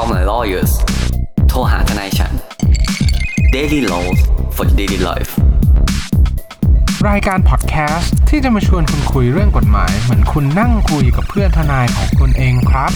[0.00, 0.72] Call my lawyers
[1.48, 2.32] โทรหาทนายฉัน
[3.54, 4.20] Daily Laws
[4.56, 5.30] for daily life
[7.08, 12.92] รายการพอดแคสต์ที่จะมาชวนคุณคุยเรื่องกฎหมาย เหมือนคุณนั่งคุยกับเพื่อนทนายของคุณเองครับ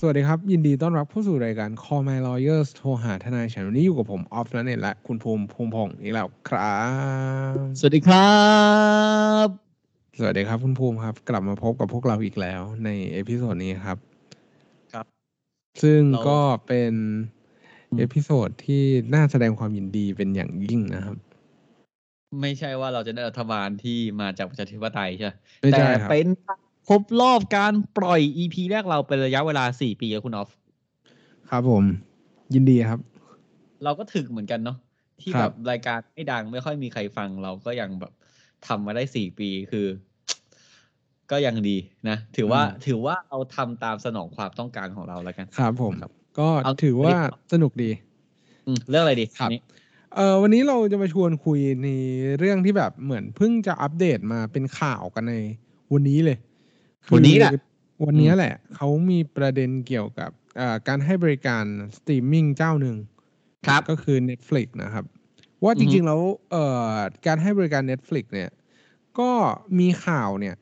[0.00, 6.80] สวัสดีครับ ยินดีต้อนรับเข้าสู่รายการ Call My Lawyers โทรหาทนายฉันวันนี้อยู่กับผมออฟและเน็ตและคุณภูมิภูมิพงศ์อีกแล้วครั
[7.50, 8.30] บ สวัสดีครั
[9.46, 9.63] บ
[10.18, 13.98] สวัสดีครับคุณภูมิครับ กลับมาพบกับพวกเราอีกแล้วใน episode นี้ครับ
[14.92, 15.06] ครับ
[15.82, 16.92] ซึ่งเราก็เป็น
[17.90, 18.82] อืม episode ที่
[19.14, 21.16] น่าแสดงความยินดีเป็นอย่างยิ่งนะครับ
[22.40, 26.26] ไม่ใช่ว่าเราจะได้รัฐบาลที่มาจากประชาธิปไตยใช่ไหมไม่ใช่แต่ครับเป็น
[26.88, 30.50] ครบรอบการปล่อย EP แรกเราเป็นระยะเวลา4ปีแล้วคุณออฟ
[31.50, 31.84] ครับผม
[32.54, 33.00] ยินดีครับ
[33.84, 34.78] เราก็ถึกเหมือนกันเนาะ
[35.20, 38.12] ที่ครัแบบบรายการไม่ดังไม่ค่อยมีใครฟังเราก็ยังแบบ
[38.66, 39.86] ทำมาได้4ปีคือ
[41.30, 41.76] ก็ยังดี
[42.08, 47.90] นะ ถือว่าถือว่าเราทำตามสนองความต้องการของเราแล้วกัน ครับผมครับก็เอาถือว่าเอาสนุกดี
[48.66, 49.62] อืมเรื่องอะไรดีครับนี่
[50.14, 51.88] เออวันนี้เราจะมาชวนคุยใน
[52.38, 55.34] เรื่องที่แบบเหมือนเพิ่งจะอัปเดตมาเป็นข่าวกันใน
[55.92, 56.38] วันนี้เลย
[57.14, 57.60] วันนี้แหละคือ
[58.06, 61.64] วันนี้แหละ เขามีประเด็นเกี่ยวกับเอ่อการให้บริการ
[61.96, 62.96] สตรีมมิ่งเจ้าหนึ่ง
[63.66, 65.04] ครับก็คือ Netflix นะครับ
[65.64, 66.20] ว่าอืจอฮึริงๆแล้ว
[66.50, 66.94] เอ่อ
[67.26, 68.50] การให้บริการ Netflix เนี่ย
[69.18, 69.30] ก็
[69.78, 70.54] มีข่าวเนี่ย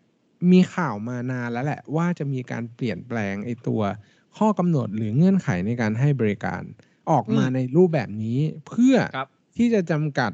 [0.52, 3.82] มีข่าวมานานแล้วแหละ ว่าจะมีการเปลี่ยนแปลงไอ้ตัว
[4.38, 6.62] ข้อกำหนดหรือเงื่อนไขในการให้บริการ
[7.10, 10.32] ออกมาในรูปแบบนี้เพื่อครับที่จะจำกัด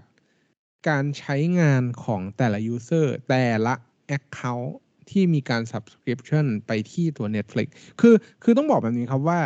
[0.89, 3.75] การใช้งานของแต่ละ user แต่ละ
[4.17, 4.73] account
[5.11, 7.67] ที่มีการ subscription ไปที่ตัว Netflix
[8.01, 9.41] คือคือต้องบอกแบบนี้ครับว่า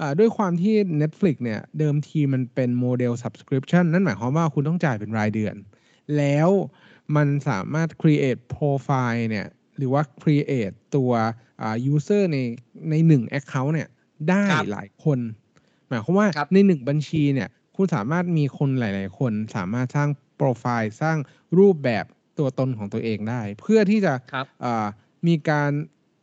[0.00, 5.54] อ่าด้วยความที่ Netflix เนี่ยเดิมทีมันเป็นโมเดล subscription นั่นหมายความว่าคุณต้องจ่ายเป็นรายเดือน
[6.16, 6.48] แล้ว
[7.16, 9.46] มันสามารถ create profile เนี่ย
[9.76, 11.12] หรือว่า create ตัว
[11.62, 12.38] อ่า user ใน
[12.90, 13.88] ในหนึ่ง account เนี่ย
[14.30, 15.18] ได้ครับหลายคน
[15.88, 21.18] หมายความว่าครับในหนึ่งบัญชีเนี่ยคุณสามารถมีคนหลาย ๆ คนสามารถสร้างโปรไฟล์สร้าง
[21.58, 22.04] รูปแบบ
[22.38, 24.86] ตัวตนของตัวเองได้ เพื่อที่จะครับอ่า
[25.26, 25.70] มีการ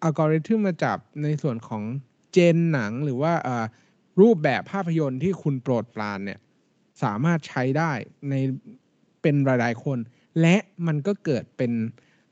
[0.04, 1.84] อัลกอริทึมมาจับในส่วนของ
[2.32, 3.66] เจนหนังหรือว่าอ่า
[4.22, 6.40] รูปแบบภาพยนตร์ที่คุณโปรดปรานเนี่ย
[7.04, 7.92] สามารถใช้ได้
[8.30, 8.34] ใน
[9.22, 10.00] เป็นรายๆคน
[10.42, 10.56] และ
[10.88, 11.72] มันก็เกิดเป็น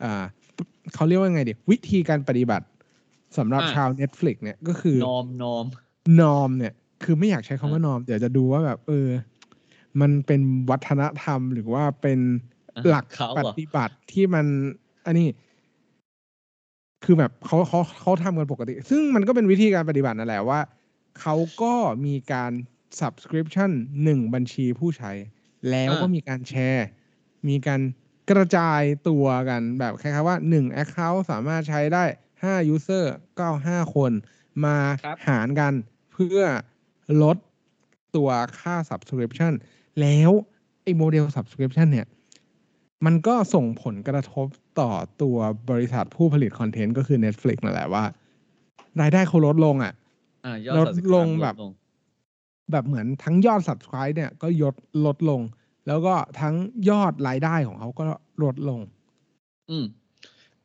[0.04, 0.24] อ่า
[0.94, 2.66] เขาเรียกว่าไงดีวิธีการปฏิบัติ
[3.38, 5.66] สำหรับอ่าชาว Netflix เนี่ยก็คือนอมนอม
[6.22, 9.08] นอมเนี่ย คือไม่อยากใช้คำว่านอม เดี๋ยวจะดูว่าแบบ เออ
[10.02, 12.20] มันเป็นวัฒนธรรมหรือว่าเป็น
[12.76, 14.46] อะหลักเขาเหปรอฏิบัติที่มัน
[15.06, 15.28] อันนี้
[17.04, 20.60] คือแบบเขาเขาเขาทำกันปกติ ซึ่งมันก็เป็นวิธีการปฏิบัตินั่นแหละว่า
[21.20, 21.74] เขาก็
[22.06, 22.52] มีการ
[23.00, 23.72] subscription
[24.04, 25.12] หนึ่งบัญชีผู้ใช้
[25.70, 26.88] แล้วก็อ่ามีมีการแชร์
[27.50, 27.82] มีการ
[28.32, 32.04] กระจายตัวกันแบบคล้ายๆว่าหนึ่ง account สามารถใช้ได้
[32.44, 33.06] ห้า user
[33.38, 34.12] ก็เอาห้าคน
[34.66, 35.74] มาครับหารกัน
[36.14, 36.42] เพื่อ
[37.24, 37.38] ลด
[38.16, 39.54] ตัวค่า subscription
[40.02, 40.32] แล้ว
[40.84, 42.08] ไอ้โมเดล subscription เนี่ย
[43.06, 44.48] มันก็ส่งผลกระทบ
[44.80, 44.92] ต่อ
[45.22, 45.38] ตัว
[45.70, 48.04] บริษัทผู้ผลิตคอนเทนต์ก็คือ Netflix นั่นแหละว่า
[49.02, 49.94] รายได้เขาลดลงอะ
[50.46, 51.74] อ่ายอดลด subscribe ลงแบบลด
[52.72, 54.76] แบบเหมือนทั้งยอด subscribe เนี่ยก็ยด
[55.06, 55.42] ลดลง
[55.88, 56.56] แล้วก็ทั้ง
[56.90, 58.04] ยอดรายได้ของเขาก็
[58.44, 58.80] ลดลง
[59.70, 59.86] อืม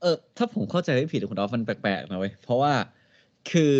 [0.00, 2.72] เออ ถ้าผมเข้าใจไม่ผิดคุณดอฟมันแปลกๆนะเว้ยเพราะว่า
[3.50, 3.74] คือ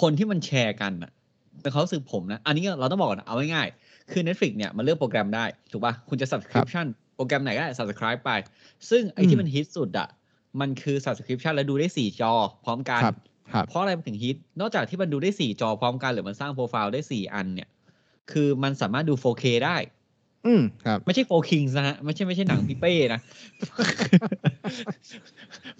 [0.00, 1.12] คนที่มันแชร์กันอะ
[1.60, 8.30] เป็นเขามรู้สึกผมนะ อันนี้เราต้องบอกก่อนนะเอาง่ายๆคือ Netflix เนี่ยมันเลือกโปรแกรมได้ ถูกป่ะ คุณจะ subscription โปรแกรมไหนก็ได้ subscribe ไป
[8.90, 10.08] ซึ่งไอ้อืที่มมันฮิตสุดอะ
[10.60, 12.32] มันคือ subscription แล้วดูได้สี่จอ
[12.64, 13.16] พร้อมกันครับ
[13.52, 17.68] ครับเพราะอะไรมันถึงฮิต นอกจากที่มันดูได้สี่จอพร้อมกัน หรือมันสร้างโปรไฟล์ได้สี่อันเนี่ย
[18.32, 19.76] คือมันสามารถดู 4K ได้
[20.46, 23.20] อืมครับ ไม่ใช่ Four Kings นะฮะ ไม่ใช่ไม่ใช่หนังพี่เป้นะ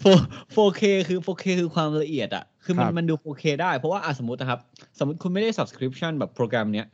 [0.03, 4.61] 4 4K คือ 4K คือความละเอียดอะคือมันครับมันดู 4K ได้ เพราะว่าอะสมมตินะครับ
[4.99, 6.87] สมมติคุณไม่ได้ subscription แบบโปรแกรมเนี้ย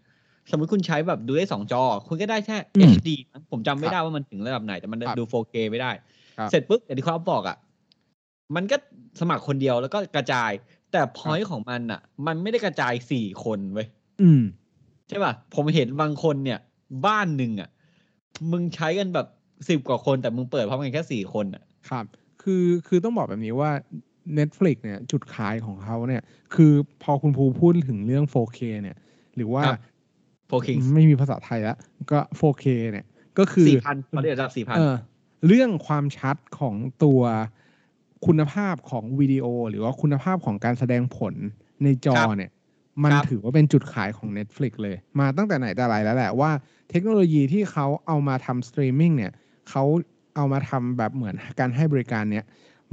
[0.51, 5.91] สมมติคุณใช้แบบดูได้สองจอ คุณก็ได้แค่อืม HD นะผมจำไม่ได้ว่ามันถึงระดับไหน แต่มันครับดู 4K ไม่ได้
[6.39, 7.57] ครับเสร็จปุ๊บอย่างที่เขาบอกอะ
[8.57, 8.77] มันก็
[9.21, 10.51] สมัครคนเดียวแล้วก็กระจาย
[10.93, 13.87] แต่พอยต์ของมันอะมันไม่ได้กระจายสี่คนเว้ย
[14.23, 14.43] อืม
[15.09, 16.59] ใช่ป่ะ ผมเห็นบางคนเนี่ย
[17.07, 17.69] บ้านหนึ่งอะ
[18.53, 19.27] มึงใช้กันแบบ
[19.69, 22.05] สิบกว่าคนแต่มึงเปิดพร้อมกันแค่สี่คนอะ ครับ
[22.43, 23.71] คือคือต้องบอกแบบนี้ว่า
[24.39, 26.23] Netflix เนี่ย จุดขายของเขาเนี่ย
[26.55, 26.73] คือ
[27.03, 28.97] พอคุณภูพูดถึงเรื่อง 4K เนี่ย
[29.37, 29.63] หรือว่า
[30.51, 31.79] ครับโฟคิงไม่มีภาษาไทยแล้ว
[32.11, 33.07] ก็ 4K เนี่ย
[33.39, 34.95] ก็คือสี่พันเขาเรียกระดับสี่พันเออ
[35.47, 36.75] เรื่องความชัดของ
[37.05, 37.21] ตัว
[38.27, 41.35] คุณภาพของวิดีโอ หรือว่าคุณภาพของการแสดงผล
[41.85, 42.51] ในจอเนี่ย
[43.05, 46.51] มันถือว่าเป็นจุดขายของ Netflix เลย มาตั้งแต่ไหนแต่ไรแล้วแหละว่า
[46.91, 49.33] เทคโนโลยีที่เขาเอามาทำสตรีมมิ่งเนี่ย
[49.71, 49.85] เขา
[50.37, 52.45] เอามาทำแบบเหมือนการให้บริการเนี่ย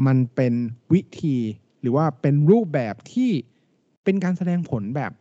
[0.06, 0.54] มันเป็น
[0.94, 1.38] วิธี
[1.82, 3.32] หรือรือว่าเป็นรูปแบบที่
[4.04, 5.12] เป็นการแสดงผลแบบ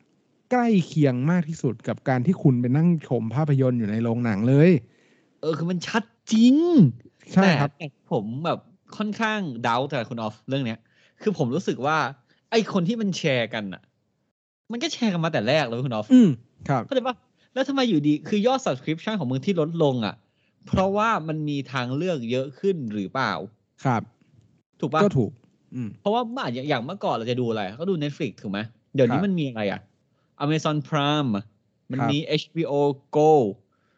[0.50, 4.70] ใกล้เคียงมากที่สุดกับการที่คุณไปนั่งชมภาพยนตร์อยู่ในโรงหนังเลย
[5.40, 6.02] เออคือมันชัด
[6.32, 6.54] จริง
[7.34, 8.58] ใช่ครับแต่ผมแบบ
[8.96, 10.78] ค่อนข้างเดาแต่คุณออฟเรื่องเนี้ย
[11.22, 11.98] คือผมรู้สึกว่า
[12.50, 13.82] ไอคนที่มันแชร์กันอะ
[14.72, 16.28] มันก็แชร์กันมาแต่แรกเลยคุณออฟอืม
[16.68, 17.16] ครับเข้าใจปะ
[17.54, 20.14] แล้วทำไมอยู่ดี คือยอด subscription ของมึงที่ลดลงอะ
[20.66, 23.32] เพราะว่ามันมีทางเลือกเยอะขึ้นหรือเปล่า
[23.84, 24.02] ครับ
[24.80, 25.30] ถูกปะก็ถูก
[25.74, 28.58] อืมเพราะว่าเมื่ออย่างอย่างเมื่อก่อนเราจะดูอะไร ก็ดู Netflix ถูกไหม
[28.94, 29.80] เดี๋ยวนี้ครับมันมีอะไรอะ
[30.44, 31.44] Amazon Prime อะ
[31.90, 32.72] มันครับมี HBO
[33.16, 33.30] Go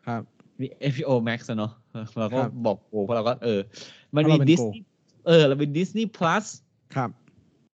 [0.07, 0.23] ครับ
[0.61, 1.73] มี HBO Max อะเนาะ
[2.19, 3.61] เราก็ครับบอกโอ้เพราะเราก็เออ
[4.15, 4.81] มันเพมีราะเราเป็น Disney
[5.27, 6.45] เออเราเป็น Disney Plus
[6.97, 7.11] ครับ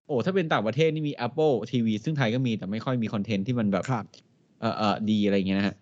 [0.07, 4.05] โอ้ถ้าเป็นต่างประเทศนี่มี Apple TV ซึ่งไทยก็มีแต่ไม่ค่อยมีคอนเทนต์ที่มันแบบครับ
[4.61, 5.77] เออเออดีอะไรอย่างเงี้ยนะฮะ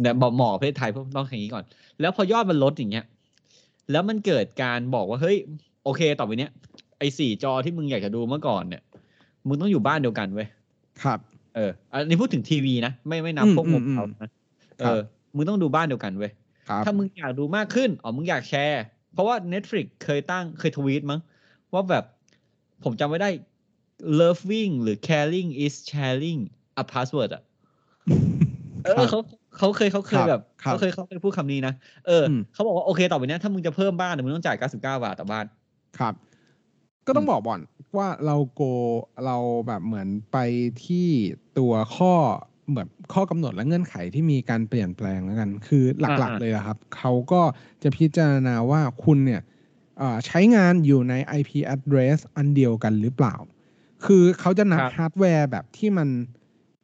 [0.00, 1.64] เนี่ยบอกหมอประเทศไทยเพิ่มต้องอย่างนี้ก่อน
[2.00, 3.04] แล้วพอยอดมันลดอย่างเงี้ย
[3.90, 5.36] แล้วมันเกิดการบอกว่าเฮ้ย
[5.84, 6.50] โอเคต่อไปเนี้ย
[6.98, 8.82] ไอ้สี่จอที่มึงอยากจะดูเมื่อก่อนเนี่ย
[9.46, 10.48] มึงต้องอยู่บ้านเดียวกันเว้ย
[11.02, 11.18] ครับ
[11.54, 14.30] เออ อันนี้พูดถึงทีวีนะ ไม่ไม่นับอืมพวกอืมุมมอืมเขานะ
[14.80, 15.00] เอครับอ
[15.36, 16.32] มึงต้องดูบ้านเดียวกันเว้ย
[16.68, 21.20] ครับถ้ามึงอยากดูมากขึ้น อ๋อ มึงอยากแชร์ เพราะว่า Netflix เคยตั้งเคยทวีตมั้ง
[21.72, 22.04] ว่าแบบ
[22.84, 23.30] ผมจำไม่ได้
[24.20, 26.40] loving หรือ caring is sharing
[26.82, 27.42] a password อะ
[28.84, 29.18] เออเขา
[29.58, 31.74] เขาเคยเขาเคยแบบครับเขาเคยเขาเคยพูดคำนี้นะ
[32.06, 35.46] เอออมเขาบอกว่าโอเคต่อไปเนี้ยถ้ามึงจะเพิ่มบ้านเนี่ยมึงต้องจ่าย 99 บาทต่อบ้าน
[35.98, 36.14] ครับ
[37.06, 37.60] ก็ต้องอืมบอกก่อน
[37.96, 38.62] ว่าเราโก
[39.24, 39.36] เรา
[39.66, 40.38] แบบเหมือนไป
[40.84, 41.08] ที่
[41.58, 42.14] ตัวข้อ
[42.68, 45.84] เหมือนข้อกำหนดและเงื่อนไขที่มีการเปลี่ยนแปลงแล้วกัน คือ
[46.18, 47.42] หลักๆเลยอะครับ เขาก็
[47.82, 49.42] จะพิจารณาว่าคุณเนี่ย
[49.98, 53.34] เอ่อใช้งานอยู่ใน IP address อันเดียวกันหรือเปล่า
[54.04, 56.08] คือเขาจะนับครับฮาร์ดแวร์แบบที่มัน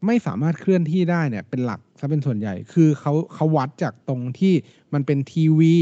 [0.07, 4.55] ไม่สามารถเคลื่อนที่ได้เนี่ยเป็นหลักซะเป็นส่วนใหญ่ คือเขาเขาวัดจากตรงที่
[4.93, 5.77] มันเป็นทีวี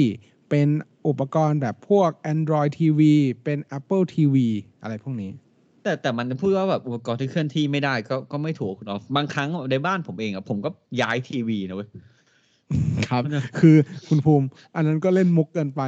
[0.50, 0.69] เป็น
[1.08, 3.00] อุปกรณ์แบบพวก Android TV
[3.44, 4.37] เป็น Apple TV
[4.82, 5.31] อะไรพวกนี้
[5.84, 10.70] แต่แต่มันพูดว่าแบบอุปกรณ์ที่เคลื่อนที่ไม่ได้ก็ก็ไม่ถูกคุณออฟบางครั้งในบ้านผมเองอะผมก็
[11.00, 11.88] ย้ายทีวีนะเว้ย
[13.08, 13.22] ครับ
[13.58, 13.76] คือ
[14.08, 15.82] คุณภูมิ อันนั้นก็เล่นมุกเกินไป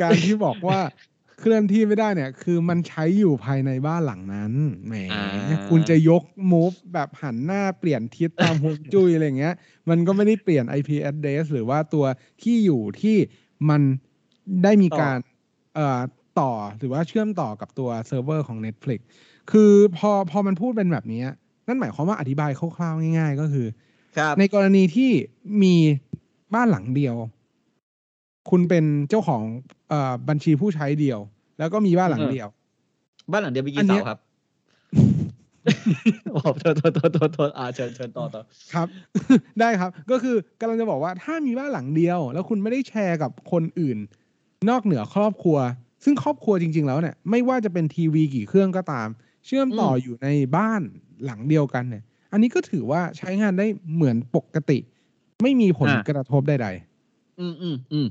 [0.00, 0.80] การที่บอกว่า
[1.40, 4.52] เคลื่อนที่ไม่ได้เนี่ย คือมันใช้อยู่ภายในบ้านหลังนั้น
[4.88, 5.24] แหมอ่า
[5.70, 9.54] คุณจะยกมูฟแบบหันหน้าเปลี่ยนทิศตามฮวงจุ้ยอะไรอย่างเงี้ย
[9.88, 12.04] มันก็ไม่ได้เปลี่ยน IP address หรือว่าตัว
[12.42, 13.16] ที่อยู่ที่
[13.70, 13.82] มัน
[14.64, 15.18] ได้มีการ
[15.74, 16.00] เอ่อ
[16.40, 19.00] ต่อหรือว่าเชื่อมต่อกับตัวเซิร์ฟเวอร์ของ Netflix
[19.50, 21.22] คือพอพอมันพูดเป็นแบบนี้
[21.68, 23.66] นั่นหมายความว่าอธิบายคร่าวๆง่าย ๆ ก็คือ
[24.18, 25.10] ครับในกรณีที่
[25.62, 25.74] มี
[26.54, 27.16] บ้านหลังเดียว
[28.50, 29.42] คุณเป็นเจ้าของ
[29.88, 31.18] เออบัญชีผู้ใช้เดียว
[31.58, 32.48] แล้วก็มีบ้านหลังเดียว
[33.32, 34.18] บ้านหลังเดียวมีอักี่นเนี้เสายครับ
[36.32, 38.42] โอ้โหโทษโทษโทษโทษโทษอ่าเชิญเชิญต่อต่อ
[38.74, 38.86] ครับ
[39.60, 43.98] ได้ครับ ก็คือกำลังจะบอกว่าถ้ามีบ้านหลังเดียว แล้วคุณไม่ได้แชร์กับคนอื่น
[44.68, 45.58] นอกเหนือครอบครัว
[46.04, 49.08] ซึ่งครอบครัวจริง ๆ แล้วเนี่ยไม่ว่าจะเป็นทีวีกี่เครื่องก็ตาม
[49.46, 50.82] เชื่อมต่ออยู่ในบ้าน
[51.24, 54.78] หลังเดียวกันเนี่ย อันนี้ก็ถือว่าใช้งานได้เหมือนปกติ
[55.42, 56.68] ไม่มีผลกระทบใด
[57.40, 58.06] อืมอืมอืม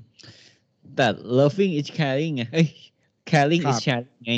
[0.95, 1.07] แต่
[1.39, 2.67] loving is caring ไงเอ้ย
[3.31, 4.33] caring ครั is บ sharing ไง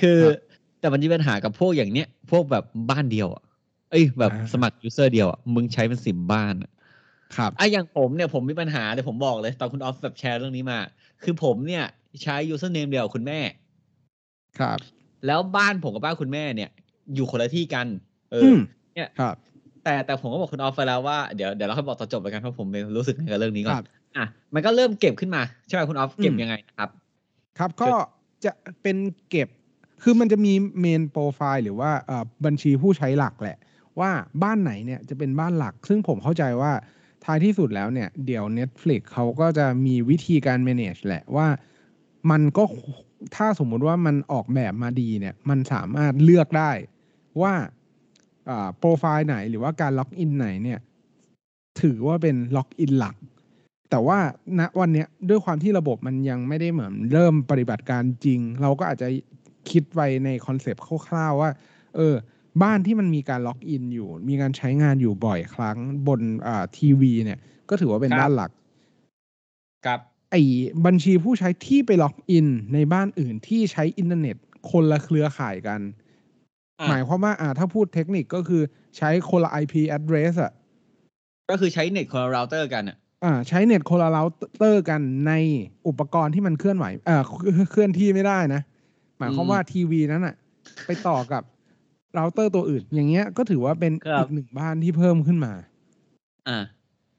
[0.00, 0.34] คือครับ
[0.80, 3.42] แต่มันจะมีปัญหากับพวกอย่างเนี้ย พวกแบบบ้านเดียวอะ
[3.90, 6.79] เอ้ยแบบอ่าสมัคร user เดียวอะ มึงใช้เป็นสิบบ้านอะๆ
[7.36, 10.78] ครับอะอย่างผมเนี่ยผมมีปัญหาเลยผมบอกเลย ตอนคุณออฟแบบแชร์เรื่องนี้มา
[11.22, 11.84] คือผมเนี่ย
[12.22, 13.40] ใช้ username เดียวกับคุณแม่
[14.58, 14.80] ครับ
[15.26, 16.70] แล้วบ้านผมกับบ้านคุณแม่เนี่ย
[17.14, 17.86] อยู่คนละที่กัน
[18.32, 18.58] เอออือม
[18.94, 19.36] เนี่ยครับ
[19.84, 23.84] แต่แต่ผมก็บอกคุณออฟไปแล้วว่าเดี๋ยวเดี๋ยวเราค่อยบอกตอนจบแล้วกันเพราะผมรู้สึกไงกับเรื่องนี้ก่คอรันบ
[24.16, 26.90] อะมันก็เริ่มเก็บขึ้นมาใช่ไหมคุณออฟเก็บอืมยังไงนะครับ
[27.58, 27.90] ครับก็
[28.44, 28.96] จะเป็น
[29.30, 29.48] เก็บ
[30.02, 33.58] คือมันจะมี main profile หรือว่าเอ่อบัญชีผู้ใช้หลักแหละ
[34.00, 34.10] ว่า
[34.42, 36.72] บ้านไหนเนี่ยจะเป็นบ้านหลัก ซึ่งผมเข้าใจว่า
[37.24, 41.48] ท้ายที่สุดแล้วเนี่ย เดี๋ยว Netflix เขาก็จะมีวิธีการ manage แหละว่า
[42.30, 42.64] มันก็
[43.36, 46.70] ถ้าสมมุติว่ามันออกแบบมาดีเนี่ย มันสามารถเลือกได้
[47.42, 47.54] ว่า
[48.78, 50.80] โปรไฟล์ไหนหรือว่าการ login ไหนเนี่ย
[51.80, 53.16] ถือว่าเป็น login หลัก
[53.90, 54.18] แต่ว่า
[54.60, 59.08] ณวันนี้ด้วยความที่ระบบมันยังไม่ได้เหมือนเริ่มปฏิบัติการจริง เราก็อาจจะ
[59.70, 61.50] คิดไว้ใน concept คร่าวๆว่า
[61.96, 62.14] เออ
[62.62, 65.78] บ้านที่มันมีการ login อยู่ มีการใช้งานอยู่บ่อยครั้ง
[66.08, 67.38] บนอ่าทีวี เนี่ย
[67.68, 68.50] ก็ถือว่าเป็นครับบ้านหลัก
[69.86, 70.42] ครับไอ้
[70.86, 74.36] บัญชีผู้ใช้ที่ไป login ในบ้านอื่นที่ใช้อินเทอร์เน็ต
[74.70, 75.80] คนละเครือข่ายกัน
[76.80, 78.62] อะหมายความว่าอ่าถ้าพูดเทคนิคก็คือ
[78.96, 80.52] ใช้คนละ IP address อะ
[81.50, 84.22] ก็คือใช้เน็ตคนละเราเตอร์กันอะอ่าใช้เน็ตคนละเรา
[84.58, 85.32] เตอร์กันใน
[85.86, 87.22] อุปกรณ์ที่มันเคลื่อนไหวเอ่อ
[87.70, 88.62] เคลื่อนที่ไม่ได้นะ
[89.18, 90.34] หมายความอืมว่าทีวีนั้นอะ
[90.86, 91.42] ไปต่อกับ
[92.14, 95.52] เราเตอร์ตัวอื่น อย่างเงี้ยก็ถือว่าเป็นครับอีกหนึ่งบ้านที่เพิ่มขึ้นมา
[96.48, 96.58] อ่า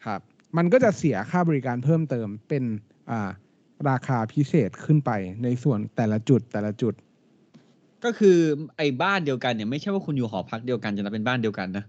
[0.05, 0.19] ครับ
[0.57, 2.63] มันก็จะเสียค่าบริการเพิ่มเติมเป็น
[3.11, 3.29] อ่า
[3.89, 5.11] ราคาพิเศษขึ้นไป
[5.43, 6.93] ในส่วนแต่ละจุดแต่ละจุด
[8.03, 8.37] ก็คือ
[8.77, 11.85] ไอ้บ้านเดียวกันเนี่ยไม่ใช่ว่าคุณอยู่หอพักเดียวกันจะนับเป็นบ้านเดียวกันนะ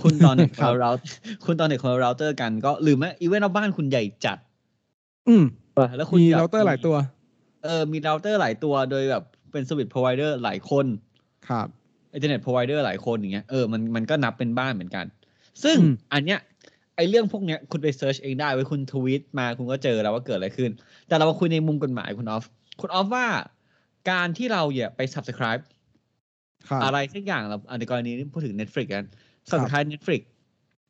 [0.00, 0.90] คุณตอนเน็ตครับเรา
[1.44, 4.38] คุณตอนเน็ตคนเราเตอร์กันก็หรือไม่อีเวนต์เอาบ้านคุณใหญ่จัด
[5.28, 5.44] อืม
[5.96, 6.96] แล้วคุณมีแบบเราเตอร์หลายตัว
[7.64, 10.86] เออมีเราเตอร์หลายตัวโดยแบบเป็นสวิตพรอไวเดอร์หลายคน
[11.48, 11.68] ครับ
[12.14, 15.06] อินเทอร์เน็ตพรอไวเดอร์หลายคนอย่างเงี้ยเออมันมันก็นับเป็นบ้านเหมือนกัน
[15.62, 16.38] ซึ่งอืมอันเนี้ย
[16.96, 20.70] ไอเรื่องพวกเนี้ยคุณไปเซิร์ชเองได้ไว้ยคุณทวีตมาคุณก็เจอแล้วว่าเกิดอะไรขึ้น
[21.08, 22.44] แต่เรามาคุยในมุมกฎหมายคุณออฟ
[22.80, 23.26] คุณออฟว่า
[24.10, 25.62] การที่เราเนี่ยไป subscribe
[26.68, 30.22] ครับอะไรสักอย่างเราอะในกรณีนี้พูดถึง Netflix กันครับ subscribe Netflix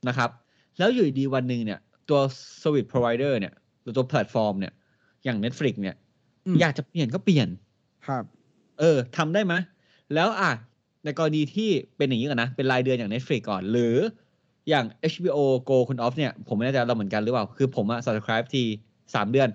[0.08, 0.30] นะครับ
[0.78, 2.20] แล้วอยู่ดีๆวันหนึ่งเนี่ย ตัว
[2.62, 4.72] service provider เนี่ยหรือตัวแพลตฟอร์มเนี่ย
[5.24, 5.96] อย่าง Netflix เนี่ย
[6.46, 7.48] อืมอยากจะเปลี่ยนก็เปลี่ยน
[8.06, 8.24] ครับ
[8.80, 9.54] เออทำได้ไหม
[10.14, 10.52] แล้วอะ
[11.04, 13.96] ในกรณีที่เป็นอย่างนี้ก่อนนะ เป็นรายเดือนอย่าง Netflix ก่อน หรือ
[14.68, 15.38] อย่าง HBO
[15.68, 18.62] Go คุณออฟเนี่ย ผมไม่แน่ใจเราเหมือนกันหรือเปล่า คือผมอะ subscribe ที
[19.14, 19.48] สามเดือน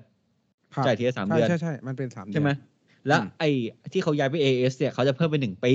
[0.75, 2.49] ครับจ่ายทีละสามใช่เดือน ใช่ใช่มันเป็นสามเดือน ใช่ไหม
[3.07, 3.49] แล้วอืมไอ้
[3.93, 5.73] ที่เขาย้ายไป AS เนี่ยเขาจะเพิ่มเป็นหนึ่งปี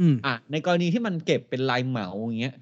[0.00, 2.56] อืมอะ ในกรณีที่มันเก็บเป็นรายเหมาอย่างเงี้ย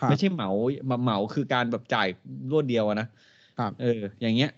[0.00, 0.50] ครับไม่ใช่เหมา
[0.90, 2.08] มาเหมาคือการแบบจ่าย
[2.50, 3.08] รวดเดียวอะนะ
[3.58, 4.50] ครับเออ อย่างเงี้ย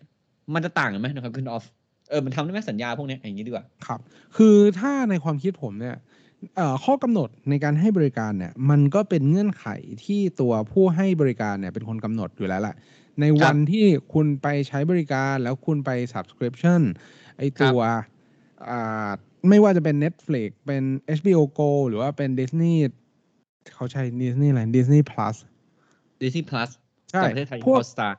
[0.54, 1.64] มันจะต่างกันไหมนะครับคุณออฟ
[2.10, 4.00] เออ มันทำได้ไหมสัญญาพวกเนี้ยอย่างนี้ดีกว่า ครับ
[4.36, 6.09] คือถ้าในความคิดผมเนี่ยเอ่อ
[6.84, 9.66] ข้อกำหนดในการให้บริการเนี่ยมันก็เป็นเงื่อนไข
[10.04, 12.76] ที่ตัวผู้ให้บริการเนี่ยเป็นคนกำหนดอยู่แล้วแหละ
[13.20, 16.80] ในวันที่คุณไปใช้บริการแล้วคุณไป subscription
[17.38, 17.78] ไอตัว
[18.70, 19.10] อ่า
[19.48, 20.82] ไม่ว่าจะเป็น Netflix เป็น
[21.18, 22.76] HBO Go หรือว่าเป็น Disney
[23.74, 25.36] เขาใช้ Disney อะไร Disney Plus
[26.22, 26.70] Disney Plus
[27.10, 28.12] ใช่จากประเทศไทยพวก Hotstar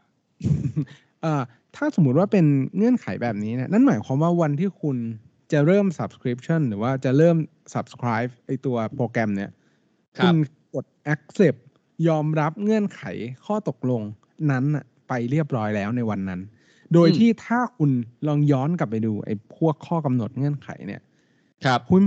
[1.22, 1.42] เอ่อ
[1.76, 2.46] ถ้าสมมุติว่าเป็น
[2.78, 4.98] เงื่อนไขแบบนี้เนี่ยนั่นหมายความว่าวันที่คุณ
[5.54, 7.38] จะเริ่ม subscription หรือว่าจะเริ่ม
[7.74, 9.52] subscribe ไอตัวโปรแกรมเนี่ย
[10.20, 10.36] ครับณ
[10.74, 11.60] กด accept
[12.08, 13.02] ยอมรับเงื่อนไข
[13.46, 14.02] ข้อตกลง
[14.52, 16.42] นั้นน่ะไปเรียบร้อยแล้วในวันนั้น
[16.94, 17.92] โดยอืมที่ถ้าคุณ
[18.28, 21.02] ลองย้อนกลับไปดูไอ้พวกข้อกำหนดเงื่อนไขเนี่ย
[21.66, 22.02] ครับคุณ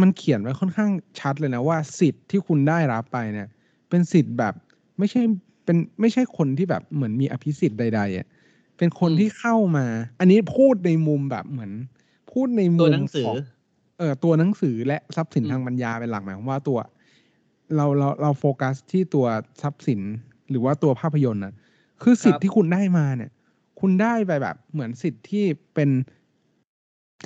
[0.00, 3.48] มันเขียนไว้ค่อนข้างชัดเลยนะว่าสิทธิ์ที่คุณได้รับไปเนี่ย
[3.88, 4.54] เป็นสิทธิ์แบบ
[4.98, 5.22] ไม่ใช่
[5.64, 8.26] เป็นไม่ใช่คนที่แบบเหมือนมีอภิสิทธิ์ใดๆอะ
[8.78, 9.86] เป็นคนอืมที่เข้ามา
[10.20, 11.72] อันนี้พูดในมุมแบบเหมือน
[12.32, 13.30] พูดในมุมตัวหนังสือข
[13.98, 16.78] เออตัวหนังสือและทรัพย์สินอืมทางปัญญาเป็นหลักหมายความว่าตัว
[17.76, 19.26] เราเราเราโฟกัสที่ตัว
[19.62, 20.00] ทรัพย์สิน
[20.50, 21.54] หรือว่าตัวภาพยนตร์นะ
[22.02, 23.30] คือสิทธิ์ที่คุณได้มาเนี่ย
[23.80, 25.44] คุณได้ไปแบบเหมือนสิทธิ์ที่
[25.74, 25.90] เป็น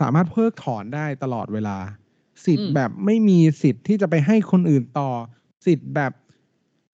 [0.00, 1.78] สามารถเพิกถอนได้ตลอดเวลา
[2.46, 5.11] สิทธิ์อืมแบบไม่มีสิทธิ์ที่จะไปให้คนอื่นต่อ
[5.66, 6.12] สิทธิ์แบบ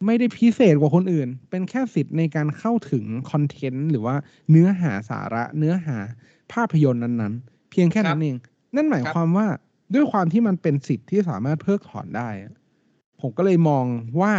[0.07, 4.15] ไม่ได้พิเศษกว่าคนอื่น เป็นแค่สิทธิ์ในการเข้าถึงคอนเทนต์หรือว่า
[4.51, 5.97] เนื้อหาสาระเนื้อหา
[6.53, 8.37] ภาพยนตร์นั้นๆ เพียงแค่นั้นเอง
[8.77, 9.47] นั่นหมายความว่า
[9.95, 12.55] ด้วยความที่มันเป็นสิทธิ์ที่สามารถเพิกถอนได้อะ
[13.21, 13.85] ผมก็เลยมอง
[14.21, 14.35] ว่า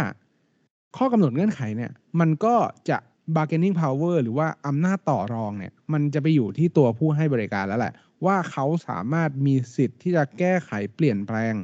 [0.96, 2.54] ข้อกำหนดเงื่อนไขเนี่ย มันก็
[2.90, 2.98] จะ
[3.36, 7.94] bargaining power หรือว่าอำนาจต่อรองเนี่ย มันจะไปอยู่ที่ตัวผู้ให้บริการแล้วแหละ
[8.26, 11.54] ว่าเขาสามารถมีสิทธิ์ที่จะแก้ไขเปลี่ยนแปลง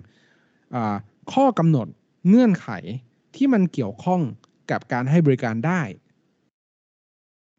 [0.75, 0.95] อ่า
[1.33, 1.87] ข้อกำหนด
[2.29, 2.69] เงื่อนไข
[3.37, 4.21] ที่มันเกี่ยวข้อง
[4.71, 5.81] กับการให้บริการได้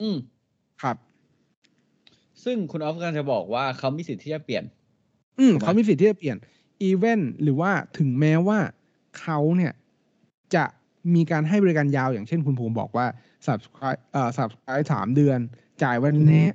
[0.02, 0.18] อืม
[0.82, 0.96] ครับ
[2.44, 4.64] ซึ่งคุณออฟกำลังจะบอกว่าเขามีสิทธิ์ที่จะเปลี่ยน
[5.40, 6.38] อืมถูกไหมเขามีสิทธิ์ที่จะเปลี่ยน
[6.82, 8.60] อีเวนต์หรือว่าถึงแม้ว่า
[9.20, 9.74] เขาเนี่ย
[10.56, 10.66] จะ
[11.16, 13.06] มีการให้บริการยาวอย่างเช่นคุณภูมิบอกว่า
[13.46, 15.40] subscribe เอ่อ subscribe สามเดือน
[15.84, 16.46] จ่ายวันนี้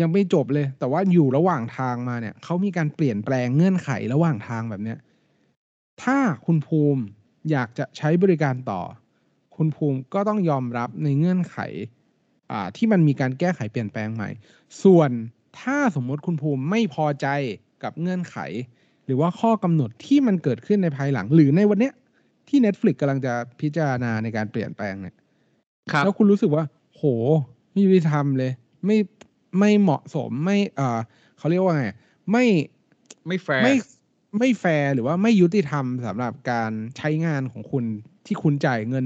[0.00, 4.98] ยังไม่จบเลย แต่ว่าอยู่ระหว่างทางมาเนี่ยเขามีการเปลี่ยนแปลงเงื่อนไขระหว่างทางแบบเนี้ย
[6.02, 7.02] ถ้าคุณภูมิ
[7.50, 8.82] อยากจะใช้บริการต่อ
[9.56, 11.56] คุณภูมิก็ต้องยอมรับในเงื่อนไข
[12.50, 14.30] อ่าที่มันมีการแก้ไขเปลี่ยนแปลงใหม่
[14.82, 15.10] ส่วน
[15.60, 17.26] ถ้าสมมติคุณภูมิไม่พอใจ
[17.82, 18.36] กับเงื่อนไข
[19.06, 21.94] หรือว่าข้อกำหนดที่มันเกิดขึ้นในภายหลัง หรือในวันเนี้ย
[22.48, 25.14] ที่ Netflix กำลังจะพิจารณาในการเปลี่ยนแปลงเนี่ย
[25.92, 27.02] ครับแล้วคุณรู้สึกว่า โห
[27.70, 28.52] ไม่ยุติธรรมเลย
[28.86, 28.98] ไม่
[29.58, 30.98] ไม่เหมาะสมไม่เอ่อ
[31.38, 31.86] เขาเรียกว่าไง
[32.30, 32.46] ไม่
[33.26, 33.74] ไม่แฟร์ไม่
[34.38, 37.84] ไม่แฟร์หรือว่าไม่ยุติธรรมสำหรับการใช้งานของคุณ
[38.26, 39.04] ที่คุณจ่ายเงิน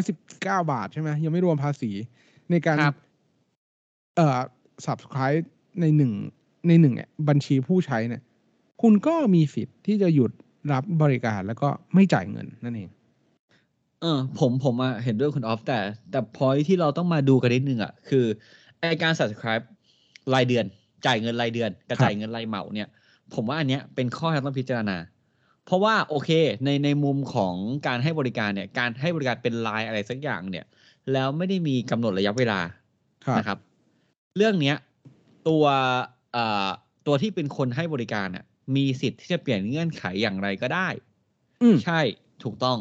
[0.00, 1.90] 419 บาทใช่ไหมยังไม่รวมภาษี
[2.50, 2.96] ในการครับ
[4.16, 4.40] เอ่อ
[4.86, 5.44] subscribe
[5.80, 6.12] ในหนึ่ง
[6.68, 8.22] ในหนึ่งเนี่ยบัญชีผู้ใช้เนี่ย
[8.82, 10.32] คุณก็มีสิทธิ์ที่จะหยุด
[10.72, 12.90] รับบริการแล้วก็ไม่จ่ายเงินนั่นเอง
[14.00, 15.78] เออ ผมผมอะเห็นด้วยคุณออฟแต่
[16.10, 18.24] แต่พอยที่เราต้องมาดูกันนิดนึงอะคือ
[18.78, 19.64] ไอการ subscribe
[20.34, 20.64] รายเดือน
[21.06, 22.88] จ่ายเงินรายเดือนกับครับจ่ายเงินรายเหมาเนี่ย
[23.34, 24.96] ผมว่าอันเนี้ยเป็นข้อที่ต้องพิจารณา
[25.66, 26.30] เพราะว่าโอเค
[26.64, 27.54] ในในมุมของ
[27.86, 30.64] การให้บริการเนี่ย การให้บริการเป็นรายอะไรสักอย่างเนี่ย
[31.12, 32.60] แล้วไม่ได้มีกำหนดระยะเวลา
[33.24, 33.58] ครับนะครับ
[34.36, 34.76] เรื่องเนี้ย
[35.48, 35.64] ตัว
[36.32, 36.68] เอ่อ
[37.06, 38.44] ตัวที่เป็นคนให้บริการน่ะ
[38.76, 40.88] มีสิทธิ์ที่จะเปลี่ยนเงื่อนไขอย่างไรก็ได้
[41.62, 42.00] อืมใช่
[42.44, 42.78] ถูกต้อง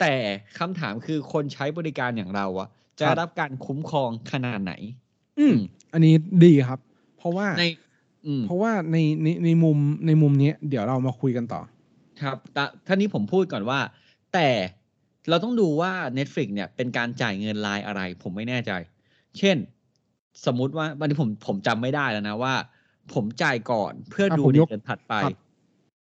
[0.00, 0.14] แต่
[0.58, 2.68] คำถามคือคนใช้บริการอย่างเราอะ
[3.00, 4.72] จะครับรับการคุ้มครองขนาดไหน
[5.38, 5.56] อืม
[5.92, 6.14] อันนี้
[6.44, 6.78] ดีครับ
[7.18, 7.64] เพราะว่าใน
[8.26, 11.60] อืมเพราะว่าในในในมุมในมุมเนี้ยเดี๋ยวเรามาคุยกันต่อ
[12.22, 13.80] ครับแต่ท่านี้ผมพูดก่อนว่า
[14.34, 14.48] แต่
[15.28, 18.72] เราต้องดูว่า Netflix เนี่ยเป็นการจ่ายเงินรายอะไร ผมไม่แน่ใจ
[19.38, 19.56] เช่น
[20.46, 22.54] สมมุติว่าวันนี้ผมผมจำไม่ได้แล้วนะว่า
[23.14, 25.36] ผมจ่ายก่อนเพื่ออะดูผมในยกเดือนถัดไปครับ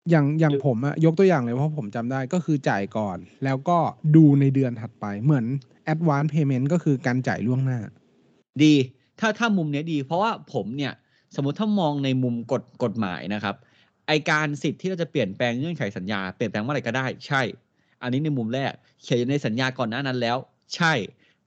[0.09, 3.77] อย่างอย่างคือผมอะยกตัวอย่างเลยเพราะผมจำได้ก็คือจ่ายก่อน แล้วก็
[4.15, 5.45] ดูในเดือนถัดไป เหมือน
[5.93, 7.79] advance payment ก็คือการจ่ายล่วงหน้า
[8.63, 8.74] ดี
[9.19, 10.93] ถ้าถ้ามุมเนี้ยดี เพราะว่าผมเนี่ย
[11.36, 13.55] สมมติถ้ามองในมุมกฎกฎหมายนะครับ
[14.07, 17.41] ไอการสิทธิ์ที่เราจะเปลี่ยนแปลงเงื่อนไขสัญญาเปลี่ยนแปลงเมื่อไหร่ก็ได้ ใช่
[18.01, 18.72] อันนี้ในมุมแรก
[19.04, 20.38] เขียนในสัญญาก่อนหน้านั้นแล้ว
[20.75, 20.94] ใช่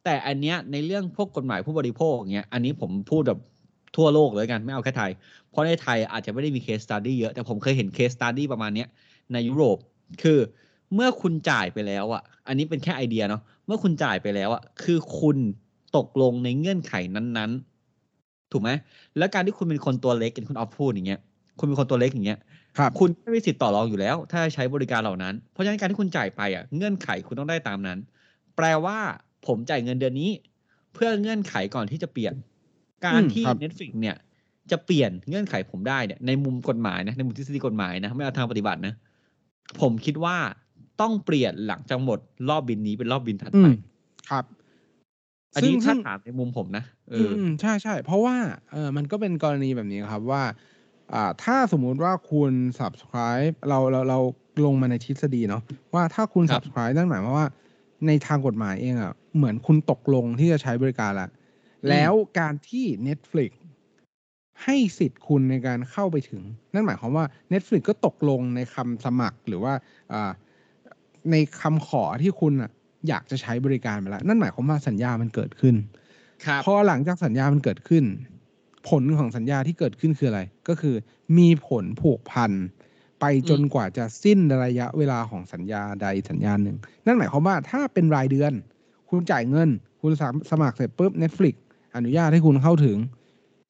[0.04, 3.40] แต่อันเนี้ยในเรื่องพวกกฎหมายผู้บริโภคเงี้ยอันนี้ผมพูดแบบ
[3.96, 5.10] ทั่วโลกเลยกันไม่เอาแค่ไทย
[5.50, 8.88] เพราะในไทยอาจจะไม่ได้มี case study เยอะ แต่ผมเคยเห็น case study ประมาณเนี้ย
[9.32, 9.78] ในยุโรป
[10.22, 10.38] คือ
[10.94, 15.36] เมื่อคุณจ่ายไปแล้วอะ อันนี้เป็นแค่ไอเดียเนาะเมื่อคุณจ่ายไปแล้วอะคือคุณ
[15.96, 18.70] ตกลงในเงื่อนไขนั้นๆ ถูกไหม
[19.18, 21.20] แล้วการที่คุณเป็นคนตัวเล็กอย่างคุณออฟพูดอย่างเงี้ย
[21.58, 22.38] คุณเป็นคนตัวเล็กอย่างเงี้ย
[22.78, 27.98] ครับคุณไม่มีสิทธิ์ต่อรองอยู่แล้ว ถ้าใช้บริการเหล่านั้น เพราะฉะนั้นการที่คุณจ่ายไปอะเงื่อนไขคุณต้องได้ตามนั้น
[28.56, 28.98] แปลว่า
[29.46, 30.30] ผมจ่ายเงินเดือนนี้
[30.94, 32.34] เพื่อเงื่อนไขก่อนที่จะเปลี่ยน
[33.06, 34.16] การอืมที่ครับ Netflix เนี่ย
[34.70, 38.94] จะเปลี่ยนเงื่อนไขผมได้เนี่ยในมุมกฎหมายนะในมุมทฤษฎีกฎหมายนะไม่เอาทางปฏิบัตินะ
[39.80, 40.36] ผมคิดว่า
[41.00, 43.72] ต้องเปลี่ยนหลังจากหมดรอบบินนี้เป็นรอบบินถัดอืไปม
[44.30, 44.44] ครับ
[45.54, 48.36] อันนี้ซึ่ถ้างถามในมุมผมนะเออือมใช่ใช่เพราะว่า
[48.72, 50.52] เออมันก็เป็นกรณีแบบนี้ครับว่าอ่า
[51.44, 54.18] ถ้าสมมุติว่าคุณ subscribe เราเราเรา
[54.64, 55.62] ลงมาในทฤษฎีเนาะ
[55.94, 57.48] ว่าถ้าคุณครับ subscribe นั่นหมายความว่า
[58.06, 61.28] ในทางกฎหมายเองอะ เหมือนคุณตกลงที่จะใช้บริการละ
[61.88, 63.50] แล้วการที่ Netflix
[64.64, 66.42] ให้สิทธิ์คุณในการเข้าไปถึง
[66.74, 69.72] นั่นหมายความว่า Netflix ก็ตกลงในคำสมัครหรือว่า
[70.12, 70.30] อ่า
[71.30, 72.70] ในคำขอที่คุณอะ
[73.08, 75.74] อยากจะใช้บริการไปแล้ว นั่นหมายความว่าสัญญามันเกิดขึ้น
[76.46, 78.04] ครับพอหลังจากสัญญามันเกิดขึ้น
[78.88, 80.94] ผลของสัญญาที่เกิดขึ้นคืออะไร ก็คือ
[81.38, 82.52] มีผลผูกพัน
[83.20, 88.52] ไปจนกว่าจะสิ้นระยะเวลาของสัญญาใดสัญญาหนึ่ง นั่นหมายความว่าถ้าเป็นรายเดือน
[89.08, 89.68] คุณจ่ายเงิน
[90.00, 91.54] คุณสามสมัครเสร็จปุ๊บ Netflix
[91.96, 92.96] อนุญาตให้คุณเข้าถึง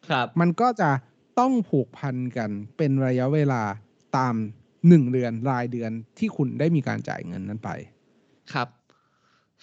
[0.09, 0.91] ครับ มันก็จะ
[1.39, 3.63] ต้องผูกพันกันเป็นระยะเวลา
[4.17, 4.35] ตาม
[4.89, 7.71] หนึ่งเดือนรายเดือนที่คุณได้มีการจ่ายเงินนั้นไป
[8.53, 8.69] ครับ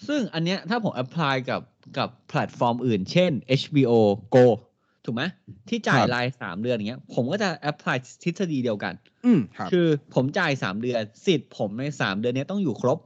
[0.06, 1.62] ซึ่งอันเนี้ยถ้าผม apply กับ
[1.98, 3.92] กับแพลตฟอร์มอื่น เช่น HBO
[4.34, 4.46] Go
[5.04, 5.22] ถูกไหม
[5.68, 8.94] ที่จ่ายครับรายสามเดือนอย่างเงี้ย ผมก็จะ apply ทฤษฎีเดียวกัน
[9.26, 12.98] อืมครับคือผมจ่ายสามเดือน สิทธิ์ผมในสามเดือนเนี้ยต้องอยู่ครบ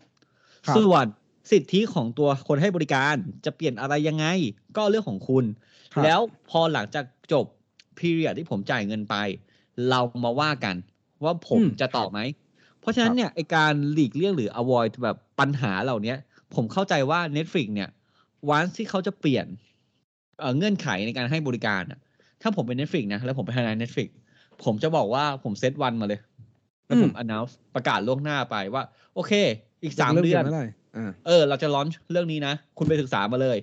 [0.67, 1.07] ครับส่วน
[1.51, 4.27] สิทธิของตัวคนให้บริการจะเปลี่ยนอะไรยังไง
[4.77, 5.45] ก็เรื่องของคุณ
[5.93, 7.47] ครับแล้วพอหลังจากจบ
[7.99, 9.17] period ที่ผมจ่ายเงินไป
[9.89, 10.77] เรามาว่ากัน
[11.25, 12.19] ว่าผมอืมจะต่อไหม
[12.81, 16.19] เพราะฉะนั้นเนี่ยไอการหลีกเลี่ยงหรือ avoid แบบปัญหาเหล่าเนี้ย
[16.55, 17.91] ผมเข้าใจว่า Netflix เนี่ย
[18.51, 19.47] วันที่เขาจะเปลี่ยน
[20.43, 21.99] เอ่อเงื่อนไขในการให้บริการอะ
[22.43, 24.09] ถ้าผมเป็น Netflix นะ แล้วผมไปทำงาน Netflix
[24.65, 26.21] ผมจะบอกว่าผมเซตวันมาเลย
[26.87, 28.83] แล้วผม announce ประกาศล่วงหน้าไปว่า
[29.15, 29.33] โอเค
[29.83, 33.59] อีกสามจะเดืริ่อนเมื่อไหร่อ่าเออ เราจะลอนเรื่องนี้นะ คุณไปศึกษามาเลย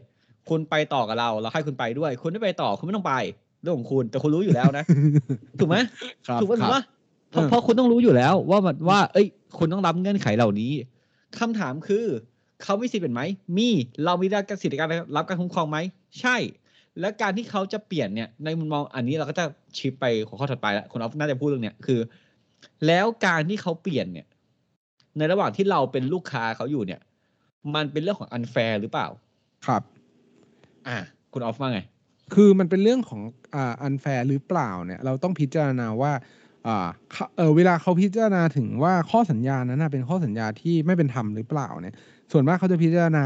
[0.49, 3.15] คุณไปต่อกับเรา เราให้คุณไปด้วย คุณไม่ไปต่อ คุณไม่ต้องไป
[3.61, 4.83] เรื่องของคุณ แต่คุณรู้อยู่แล้วนะ
[5.59, 5.77] ถูกไหม
[6.27, 6.81] ครับถูกไหมคถูรับกปะ
[7.31, 10.71] เพราะเออเพราะคุณต้องรู้อยู่แล้ว ว่ามันว่า เอ้ย คุณต้องรับเงื่อนไขเหล่านี้
[11.39, 12.05] คำถามคือ
[12.63, 13.21] เขามีสิทธิ์เปลี่ยนไหม
[13.57, 13.69] มี
[14.05, 15.77] เรามีได้สิทธิ์ในการรับการคุ้มครองไหม
[16.19, 16.35] ใช่
[16.99, 19.45] และการที่เขาจะเปลี่ยนเนี่ยในมุมมองอันนี้เราก็จะ
[19.77, 21.99] shift ไปหัวข้อถัดไปแล้วคุณออฟน่าจะพูดเรื่องเนี้ยคือ
[22.87, 24.27] แล้วการที่เขาเปลี่ยนเนี่ย
[25.17, 27.01] ในระหว่างที่เราเป็นลูกค้าเขาอยู่เนี่ย
[27.75, 29.07] มันเป็นเรื่องของ unfair หรือเปล่า
[29.65, 29.81] ครับ
[30.87, 30.97] อ่า
[31.33, 31.79] คุณออฟว่าไง
[32.33, 33.21] คือมันเป็นเรื่องของ
[33.55, 36.11] อ่า unfair หรือเปล่าเนี่ย เราต้องพิจารณาว่า
[36.67, 41.95] อ่าเขาเออเวลาเขาพิจารณาถึงว่าข้อสัญญานั้นนะเป็นข้อสัญญาที่ไม่เป็นธรรมหรือเปล่าเนี่ย
[42.31, 43.23] ส่วนมากเขาจะพิจารณา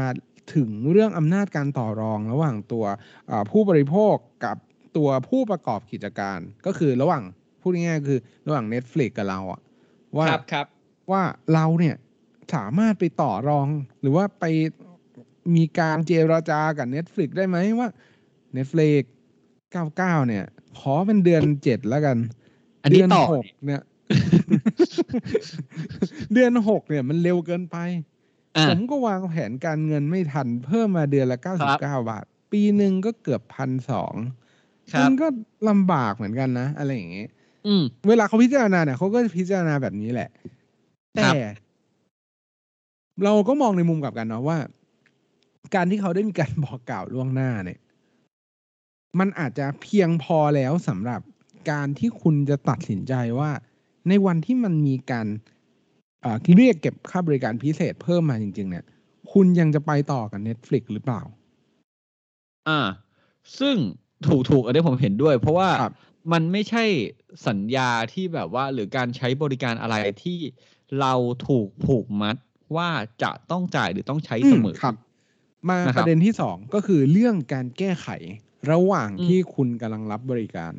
[0.54, 2.84] ถึงเรื่องอำนาจการต่อรองระหว่างตัว
[3.30, 4.56] อ่าผู้บริโภคกับ
[4.96, 7.22] ตัวผู้ประกอบกิจการ ก็คือระหว่าง
[7.60, 9.60] พูดง่ายๆคือระหว่าง Netflix กับเราอะ
[10.16, 10.66] ว่าครับครับ
[11.10, 11.22] ว่า
[11.54, 11.96] เราเนี่ย
[12.54, 13.66] สามารถไปต่อรอง
[14.00, 14.44] หรือว่าไป
[15.56, 17.88] มีการเจรจากับ Netflix ได้ไหมว่า
[18.56, 19.02] Netflix
[19.64, 19.96] 99
[20.28, 20.44] เนี่ย
[20.78, 22.16] ขอเป็นเดือนเจ็ดแล้วกัน
[22.82, 23.82] อันนี้เดือนต่อหกเนี่ย
[26.34, 28.13] เดือนหกเนี่ยมันเร็วเกินไปอ่า
[28.68, 34.14] ผมก็วางแผนการเงินไม่ทัน เพิ่มมาเดือนละครับ99บาท ปีหนึ่งก็เกือบพันสอง
[34.92, 35.26] ครัมับนก็
[35.68, 37.28] ลำบากเหมือนกันนะ อะไรอย่างเงี้ย
[37.66, 40.44] อืมเวลาเขาพิจารณาเนี่ยเขาก็จะพิจารณาแบบนี้แหละครั
[41.16, 41.34] แต่บ
[43.24, 44.58] เราก็มองในมุมกลับกันเนาะว่า
[45.74, 47.78] การที่เขาได้มีการบอกกล่าวล่วงหน้าเนี่ย
[49.18, 51.20] มันอาจจะเพียงพอแล้วสำหรับ
[51.70, 53.50] การที่คุณจะตัดสินใจว่า
[54.08, 55.26] ในวันที่มันมีการ
[56.24, 58.84] เอ่อเรียกเก็บค่าบริการพิเศษเพิ่มมาจริง ๆ เนี่ย
[59.32, 61.22] คุณยังจะไปต่อกับ Netflix หรือเปล่า
[62.68, 62.80] อ่า
[63.58, 63.76] ซึ่ง
[64.26, 65.92] ถูกถูกอันนี้ผมเห็นด้วย เพราะว่าครับ
[66.32, 66.84] มันไม่ใช่
[67.48, 70.38] สัญญาที่แบบว่า หรือการใช้บริการอะไรที่
[71.00, 71.14] เรา
[71.48, 72.36] ถูกผูกมัด
[72.76, 72.88] ว่า
[73.22, 74.94] จะต้องจ่ายหรือต้องใช้เสมอครับ
[75.70, 78.08] มานะครับประเด็นที่สองก็คือเรื่องการแก้ไข
[78.72, 80.72] ระหว่างอืมที่คุณกำลังรับบริการ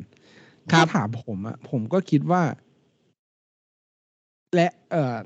[0.72, 2.42] ครัถ้าบถามผมอะผมก็คิดว่า
[4.54, 5.16] และเอ่อ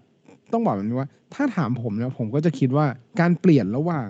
[0.53, 2.87] ต้องบอกแบบนี้ว่า ถ้าถามผมเนี่ยผมก็จะคิดว่า
[3.21, 4.09] การเปลี่ยนระหว่าง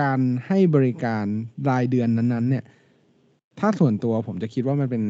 [0.00, 1.24] การให้บริการ
[1.68, 2.64] รายเดือนนั้นๆ เนี่ย
[3.58, 5.02] ถ้าส่วนตัวผมจะคิดว่ามันเป็น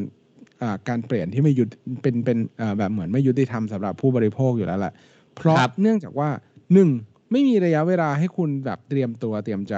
[0.62, 4.92] อ่าการเปลี่ยนที่ไม่ยุติเป็นเป็นเอ่อแบบเหมือนไม่ยุติธรรมสำหรับผู้บริโภคอยู่แล้วแหละ
[5.37, 6.29] เพราะครับเนื่องจากว่า
[6.72, 6.88] หนึ่ง
[7.31, 9.74] ไม่มีระยะเวลาให้คุณแบบเตรียมตัวเตรียมใจ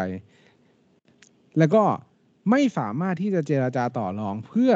[1.58, 1.82] แล้วก็
[2.50, 4.72] ไม่สามารถที่จะเจราจาต่อรองเพื่อ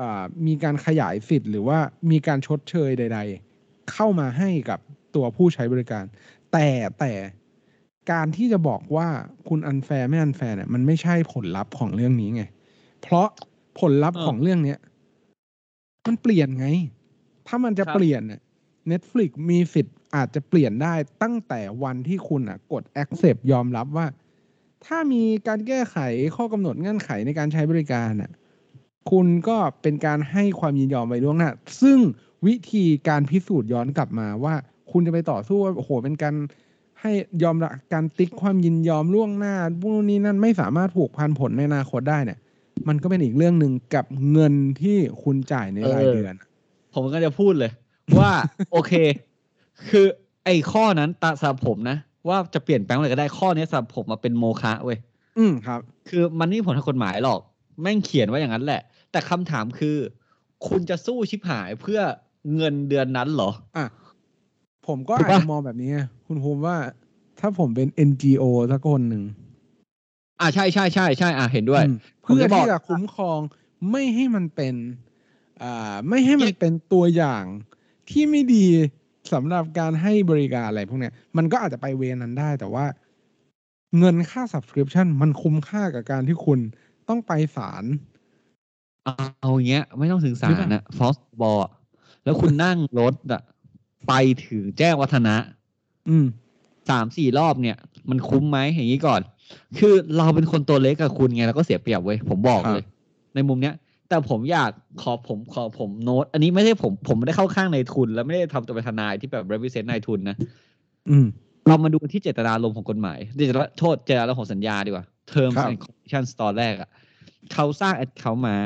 [0.00, 1.78] อามีการขยายสิทธิ์หรือว่า
[2.10, 3.47] มีการชดเชยใดๆ
[3.92, 4.78] เข้ามาให้กับ
[5.14, 6.04] ตัวผู้ใช้บริการ
[6.52, 6.68] แต่
[7.00, 7.12] แต่
[8.12, 9.08] การที่จะบอกว่า
[9.48, 12.42] คุณอันแฟร์ไม่อันแฟร์เนี่ยมันไม่ใช่ผลลัพธ์ของเรื่องนี้ไง
[13.02, 13.28] เพราะ
[13.80, 14.78] ผลลัพธ์เออของเรื่องเนี้ย
[16.06, 16.66] มันเปลี่ยนไง
[17.46, 18.40] ถ้ามันจะครับเปลี่ยนเนี่ย
[18.90, 24.06] Netflix มีสิทธิ์อาจจะเปลี่ยนได้ตั้งแต่วันที่คุณอะ กด accept ยอมรับว่า
[24.86, 25.96] ถ้ามีการแก้ไข
[26.36, 28.30] ข้อกำหนดเงื่อนไขในการใช้บริการน่ะ
[29.10, 31.50] คุณก็เป็นการให้ความยินยอมไปล่วงหน้า
[31.82, 31.98] ซึ่ง
[32.46, 34.54] วิธีการพิสูจน์ย้อนกลับมาว่า
[34.90, 36.34] คุณจะไปต่อสู้ว่าโอ้โหเป็นการ
[37.00, 42.38] ให้ยอมรับการติ๊กความยินยอมล่วงหน้าพวกนี้นั่นไม่สามารถผูกพันผลในอนาคตได้เนี่ย
[42.88, 46.34] มันก็เป็นอีกเรื่องหนึ่งกับเงินที่คุณจ่ายในรายเดือน
[46.94, 47.70] ผมก็จะพูดเลย
[48.18, 48.30] ว่า
[48.72, 48.92] โอเค
[49.88, 50.06] คือ
[50.44, 51.96] ไอ้ข้อนั้นตาสำหรับผมนะ
[52.28, 54.98] ว่าจะเปลี่ยนแปลงอะไรก็ได้ข้อนี้สำหรับผมมาเป็นโมฆะเว้ย
[55.38, 57.40] อืมครับ คือมันไม่ผลทางกฎหมายหรอก
[57.82, 59.96] แม่งเขียนไว้อย่างนั้นแหละ แต่คำถามคือ
[60.68, 62.00] คุณจะสู้ชิบหายเพื่อ
[62.56, 63.86] เงินเดือนนั้นเหรอ อะ
[64.86, 66.76] ผมก็ถูกอาจปะจะมองแบบนี้ไงคุณภูมิว่า
[67.40, 69.22] ถ้าผมเป็น NGO สักคนหนึ่ง
[70.40, 73.40] อ่าใช่ใช่ใช่ใช่อ่าเห็นด้วยอืมผมเพื่อจะบอกที่จะคุ้มครอง
[73.90, 74.74] ไม่ให้มันเป็น
[75.62, 77.44] อ่า ไม่ให้มันเป็นตัวอย่าง
[78.10, 78.66] ที่ไม่ดี
[79.32, 82.86] สำหรับการให้บริการอะไรพวกเนี้ย มันก็อาจจะไปเวรนั้นได้ แต่ว่า
[83.98, 86.58] เงินค่า subscription มันคุ้มค่ากับการที่คุณ
[87.08, 87.84] ต้องไปศาล
[89.40, 91.62] เอาอย่างเงี้ย ไม่ต้องถึงศาหรือลเปล่านะฟอสบอล
[92.24, 93.42] แล้วคุณนั่งรถอะ
[94.08, 94.12] ไป
[94.46, 95.36] ถึงแจ้งวัฒนะ
[96.08, 96.26] อืม
[96.90, 97.76] สามสี่รอบเนี่ย
[98.10, 99.20] มันคุ้มไหมอย่างนี้ก่อน
[99.78, 102.84] คือเราเป็นคนตัวเล็กกับคุณไงเราก็เสียเปรียบเว้ยผมบอกครับเลย
[103.34, 103.74] ในมุมเนี้ย
[104.08, 104.70] แต่ผมอยาก
[105.02, 110.36] ขอผมขอผมโน้ต อันนี้ไม่ใช่ผมผมไม่ได้เข้าข้างในทุน และไม่ได้ทำตัวเป็นทนายที่แบบ represent นายทุนนะ
[111.10, 111.26] อืม
[111.68, 116.88] เรามาดูที่เจตนารมณ์ของกฎหมายเจตนาโทษเจตนารมณ์ของสัญญาดีกว่า terms ครับ and conditions ตอนแรกอะ
[117.52, 118.58] เขาสร้าง account มา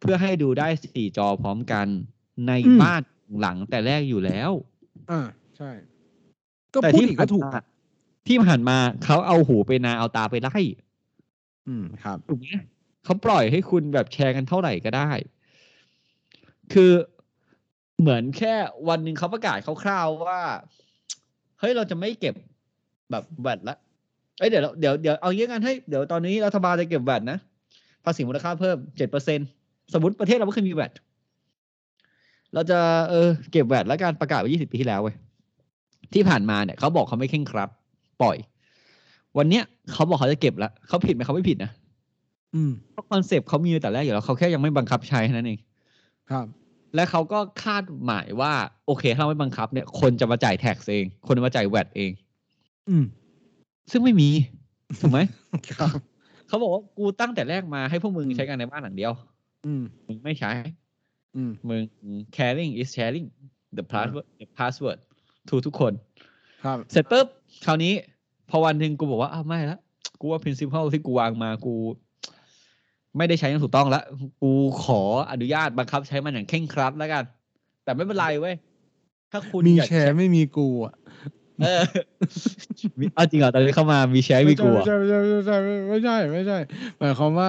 [0.00, 1.86] เพื่อให้ดูได้สี่จอพร้อมกัน
[2.46, 3.02] ในอืมบ้าน
[3.40, 4.50] หลังแต่แรกอยู่แล้ว
[5.10, 5.20] อ่า
[5.56, 5.70] ใช่
[6.74, 7.62] ก็แต่พูดที่อีกผ่าก็นถูกมา
[8.28, 10.58] ที่ผ่านมาเขาเอาหูไปนาเอาตาไปไล่
[11.68, 12.46] อืมครับถูกไหม
[13.04, 15.10] เขาปล่อยให้คุณแบบแชร์กันเท่าไหร่ก็ได้
[16.72, 16.92] คือ
[18.00, 18.54] เหมือนแค่
[18.88, 20.40] วันหนึ่งเขาประกาศคร่าวๆว่า
[21.60, 22.34] เฮ้ยเราจะไม่เก็บ
[23.10, 23.76] แบบแวดละ
[24.38, 27.38] เอ้ยเดี๋ยวเราเดี๋ยวเดี๋ยวเอาเยอะกันให้เดี๋ยวตอนนี้รัฐบาลจะเก็บแวดนะ
[28.04, 29.40] ภาษีมูลค่าเพิ่มเจ็ดเปอร์เซ็น
[29.94, 30.92] สมมติประเทศเราไม่เคยมีแวด
[32.56, 32.78] เราจะ
[33.10, 35.14] เออเก็บแวดแล้วการประกาศไว้ยี่สิบปีที่แล้วเว้ย
[36.12, 37.70] ที่ผ่านมาเนี่ยเขาบอกเขาไม่เข่งครัด
[38.22, 38.36] ปล่อย
[39.38, 41.70] วันเนี้ยเขาบอกเขาจะเก็บแล้วเขาผิดไหมเขาไม่ผิดนะ
[42.54, 45.58] อืมเพราะคอนเซปต์เขามีแต่แรกอยู่แล้วเขาแค่ยังไม่บังคับใช้แค่นั้นเอง
[46.30, 46.46] ครับ
[46.94, 48.52] และเขาก็คาดหมายว่า
[48.86, 52.10] โอเคถ้าเราไม่บังคับเนี่ย คนจะมาจ่ายแท็กเอง คนจะมาจ่ายแวดเอง
[52.88, 53.04] อืม
[53.90, 54.28] ซึ่งไม่มี
[55.00, 55.20] ถูกไหม
[55.74, 55.90] ครับ
[56.48, 59.12] เขาบอกว่ากูตั้งแต่แรกมาให้พวกมึงใช้กันในบ้านหลังเดียว
[59.66, 60.85] อืมมึงไม่ใช้อื
[61.48, 61.80] มมึง
[62.36, 63.26] caring is sharing
[63.76, 64.98] the password the password
[65.48, 65.92] to ทุกคน
[66.64, 67.26] ครับเสร็จปุ๊บ
[67.64, 67.92] คราวนี้
[68.50, 69.78] พอวันหนึ่งกูบอกว่าอ้าวไม่ละ
[70.20, 71.74] กูว่า principle ที่กูวางมากู
[73.16, 74.04] ไม่ได้ใช้อย่างถูกต้องแล้ว
[74.42, 74.52] กู
[74.84, 75.00] ขอ
[75.32, 77.24] อนุญาตบังคับใช้มันอย่างเคร่งครัดแล้วกัน
[77.84, 78.54] แต่ไม่เป็นไรเว้ย
[79.32, 80.94] ถ้าคุณมีอยากแชร์ไม่มีกูอะ
[81.64, 81.82] เออ
[82.98, 85.56] มีเอาจริงเหรอตอนนี้เข้ามามีแชร์มีกูไม่อะใช่ไม่ใช่ไม่ใช่
[85.88, 86.58] ไม่ใช่ไม่ใช่
[86.98, 87.48] หมายความว่า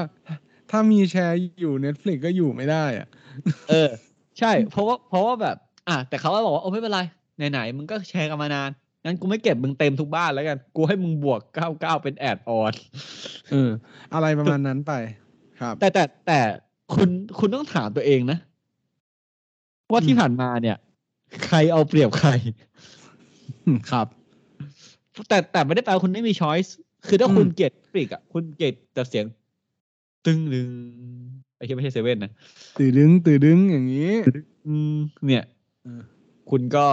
[0.72, 3.08] ถ้ามีแชร์อยู่ Netflix ก็อยู่ไม่ได้อะ
[3.70, 3.90] เออ
[4.40, 7.02] ใช่ เพราะว่าเพราะว่าแบบ อะแต่เขาก็บอกว่าโอ้ไม่เป็นไร
[7.52, 8.70] ไหนๆมึงก็แชร์กันมานาน
[9.06, 12.74] งั้นกูไม่เก็บมึงเต็มทุกบ้านแล้วกันกูให้มึงบวกเก้าเก้าเป็นแอดออน
[13.52, 13.70] เออ
[14.14, 14.94] อะไรประมาณนั้นไป
[15.60, 16.40] ครับ แต่แต่แต่
[16.94, 18.38] คุณคุณต้องถามตัวเองนะ
[19.92, 20.78] ว่าที่อืมผ่านมาเนี่ย
[21.46, 22.32] ใครเอาเปรียบใคร
[23.92, 24.08] ครับ
[25.30, 26.76] แต่แต่ไม่ได้แปลว่าคุณไม่มีช้อยส์
[27.08, 29.26] คือถ้าอืมคุณเกลียดปริกอะ คุณเกลียดแต่เสียง
[30.26, 30.70] ตึงดึง
[31.58, 32.32] ไอ้ที่ไม่ใช่เซเว่นนะ
[32.78, 34.12] ตื่นดึงตื่นดึงอย่างนี้
[34.68, 35.44] อืมเนี่ย
[35.84, 36.02] เออ
[36.50, 36.86] คุณก็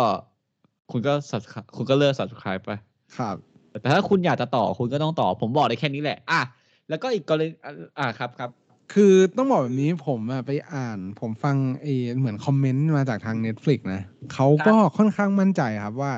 [0.91, 1.43] คุณก็สับ
[1.77, 2.73] คุณก็เลิกสับส i b e ไป
[3.19, 3.37] ครับ
[3.81, 6.41] แต่ถ้าคุณอยากจะต่อคุณก็ต้องต่อ ผมบอกได้แค่นี้แหละ อะ
[6.89, 8.51] แล้วก็อีกกรณีอะอ่าครับครับ
[8.93, 11.87] คือต้องบอกแบบนี้ผมอะไปอ่าน ผมฟังเอ
[12.19, 16.13] เหมือนคอมเมนต์มาจากทาง Netflix นะเขาก็ค่อนข้างมั่นใจครับว่า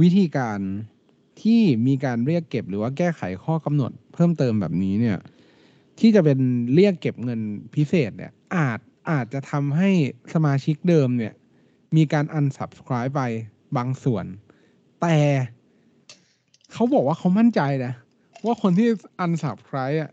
[0.00, 0.58] วิธีการ
[1.42, 5.18] ที่มีการเรียกเก็บหรือว่าแก้ไขข้อกำหนดเพิ่มเติมแบบนี้เนี่ย
[6.00, 6.38] ที่จะเป็น
[6.74, 7.40] เรียกเก็บเงิน
[7.74, 8.80] พิเศษเนี่ย อาจ
[9.10, 9.90] อาจจะทำให้
[10.34, 11.34] สมาชิกเดิมเนี่ย
[11.96, 13.22] มีการ unsubscribe ไป
[13.76, 14.24] บางส่วน
[15.00, 15.16] แต่
[16.72, 17.92] เขาบอกว่าเขามั่นใจนะ
[18.44, 18.88] ว่าคนที่
[19.24, 20.10] unsubscribe อะ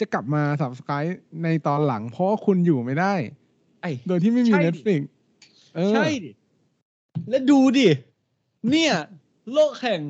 [0.00, 1.10] จะกลับมา subscribe
[1.44, 3.14] ในตอนหลัง เพราะว่าคุณอยู่ไม่ได้
[3.80, 5.00] ไอ้โดยที่ไม่มีใช่ดิ Netflix
[5.74, 6.30] เออใช่ดิ
[7.28, 7.88] แล้วดูดิ
[8.70, 8.94] เนี่ย
[9.52, 10.00] โลกแห่ง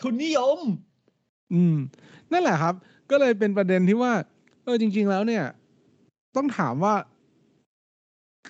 [0.00, 0.60] ทุนนิยม
[1.52, 1.76] อืม
[2.32, 2.74] นั่นแหละครับ
[3.10, 4.12] ก็เลยเป็นประเด็นที่ว่า
[4.64, 5.44] เออจริง ๆ แล้วเนี่ย
[6.36, 6.94] ต้องถามว่า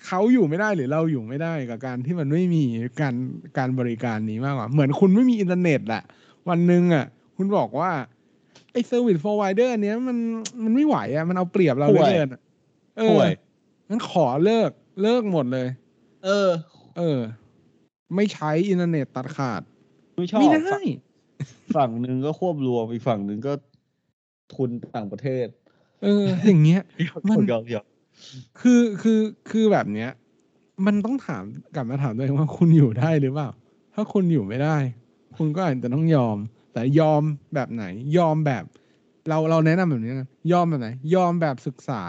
[0.05, 2.63] เขาอยู่ไม่ได้หรือเราอยู่ไม่ได้กับการที่มันไม่มี
[3.01, 3.15] การ
[3.57, 6.03] การบริการนี้มากกว่า เหมือนคุณไม่มีอินเทอร์เน็ตอะ
[6.49, 7.05] วันหนึ่งอะ
[7.37, 7.91] คุณบอกว่า
[8.71, 10.17] ไอ้เซอร์วิส p r o ไวเดอร์เนี้ยมัน
[10.63, 12.41] มันไม่ไหวอะมันเอาเปรียบเราเหลือห่วยเกินอะ
[12.97, 13.31] เอห่อวย
[13.89, 14.69] งั้นขอเลิก
[15.01, 15.67] เลิกหมดเลย
[16.25, 16.49] เออ
[16.97, 17.19] เออ
[18.15, 19.61] ไม่ใช้อินเทอร์เน็ตตัดขาด
[20.17, 20.83] ไม่ชอบไม่ได้ ฝั่ง
[21.75, 23.53] ฝั่งหนึ่งก็ควบรวมอีกฝั่งหนึ่งก็
[24.53, 25.47] ทุนต่างประเทศ
[26.03, 26.81] เออ อย่างเงี้ย
[27.29, 27.85] มันยอมยอม
[28.59, 30.09] คือคือคือแบบเนี้ย
[30.85, 31.43] มันต้องถาม
[31.75, 33.49] กลับมาถามตัวเองว่าคุณอยู่ได้หรือเปล่า
[33.93, 34.77] ถ้าคุณอยู่ไม่ได้
[35.37, 36.37] คุณก็อาจจะต้องยอม
[36.73, 37.21] แต่ยอม
[37.53, 37.85] แบบไหน
[38.17, 38.63] ยอมแบบ
[39.29, 42.03] เราเราแนะนำแบบนี้นะยอมแบบไหน ยอมแบบศึกษา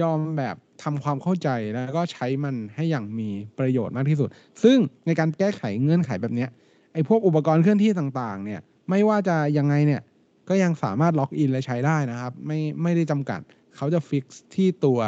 [0.00, 4.28] ยอมแบบทำความเข้าใจแล้วก็ใช้มันให้อย่างมีประโยชน์มากที่สุด
[4.62, 6.50] ซึ่งในการแก้ไขเงื่อนไขแบบเนี้ย
[6.92, 8.60] ไอ้พวกอุปกรณ์เคลื่อนที่ต่างๆ เนี่ย
[8.90, 10.00] ไม่ว่าจะยังไงเนี่ย
[10.48, 13.40] ก็ยังสามารถล็อกอินและใช้ได้นะครับ ไม่ไม่ได้จำกัด
[13.76, 14.98] เขาจะฟิกซ์ที่ตัว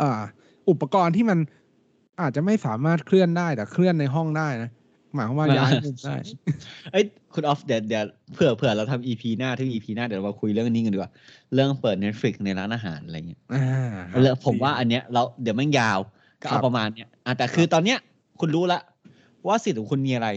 [0.00, 0.22] อ่า
[0.70, 1.38] อุปกรณ์ที่มัน
[2.20, 4.70] อาจจะไม่สามารถเคลื่อนได้แต่เคลื่อนในห้องได้นะ
[5.14, 6.16] หมายความว่าย้ายมุมได้
[6.92, 11.10] เอ้ยคุณออฟเดี๋ยวเดี๋ยวเผื่อเผื่อเราทำ EP หน้าที่ EP หน้าเดี๋ยวเรามาคุยเรื่องนี้กันดีกว่า
[11.54, 15.98] เรื่องเปิด Netflix ในร้านอาหารอะไรเงี้ยอ่าเรื่องผมว่าอันเนี้ยเราเดี๋ยวแม่งยาว
[16.42, 17.98] ก็ครัเอาบประมาณเนี้ยอะแต่คือตอนเนี้ย
[18.40, 18.80] คุณรู้ละ
[19.46, 20.28] ว่าสิทธิ์ของคุณมีอะไร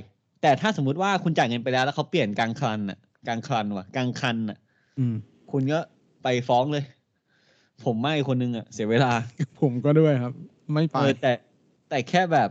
[0.41, 4.57] แต่ถ้าสมมุติว่าคุณจ่ายเงินไปแล้วแล้วเขาเปลี่ยนกลางคันอะ กลางคันว่ะกลางคันอะ
[4.99, 5.15] อืม
[5.51, 5.79] คุณก็
[6.23, 6.83] ไปฟ้องเลย
[7.85, 9.11] ผมไม่คนนึงอะ เสียเวลา
[9.61, 10.33] ผมก็ด้วยครับ
[10.73, 11.31] ไม่ไปเออแต่
[11.89, 12.49] แต่แค่แบบ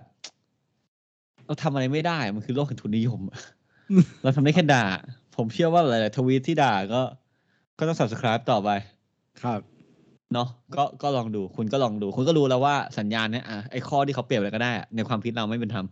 [1.46, 3.20] เราทำอะไรไม่ได้ มันคือโลกแห่งทุนนิยม
[4.22, 4.84] เราทำได้แค่ด่า
[5.36, 7.02] ผมเชื่อว่าหลายๆทวีตที่ด่าก็
[7.78, 8.70] ก็ต้อง subscribe ต่อไป
[9.42, 9.60] ครับ
[10.34, 15.86] เนาะก็ก็ลองดู คุณก็ลองดู คุณก็รู้แล้วว่าสัญญาณเนี้ยอะไอ้ข้อที่เขาเปรียบอะไรก็ได้อะในความคิดเราไม่เป็นธรรม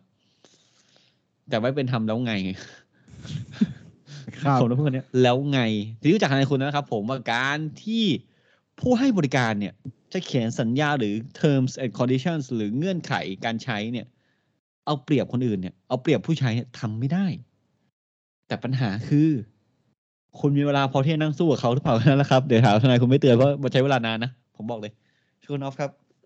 [1.49, 2.35] แต่ไม่เป็นธรรมแล้วไง
[4.37, 5.61] ครับผมต้องพูดคำเนี้ยแล้วไง
[6.01, 8.05] ที่รู้จักทนายคุณนะครับ ผมว่าการที่
[8.81, 9.75] ผู้ให้บริการเนี่ย
[10.13, 13.13] จะเขียนสัญญาหรือ terms and conditions หรือเงื่อนไข
[13.45, 14.07] การใช้เนี่ย
[14.87, 17.27] เอาเปรียบคนอื่นเนี่ยเอาเปรียบผู้ใช้เนี่ยทำไม่ได้
[18.47, 19.31] แต่ปัญหาคือ
[20.41, 24.93] คุณมีเวลาพอที่จะนั่งสู้กับเขาหรือเปล่านั่นแหละครับ เดี๋ยวถามทนายคุณไม่เตือนเพราะมันใช้เวลานานนะ ผมบอกเลย
[25.43, 25.91] ชคุณออฟครับ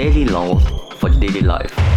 [0.00, 0.62] Daily laws
[0.96, 1.89] for daily life.